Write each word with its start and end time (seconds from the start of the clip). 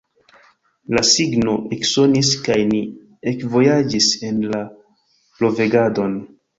La 0.97 1.03
signo 1.09 1.53
eksonis, 1.77 2.33
kaj 2.49 2.59
ni 2.73 2.81
ekvojaĝis 3.35 4.11
en 4.33 4.45
la 4.51 4.67
blovegadon. 4.77 6.23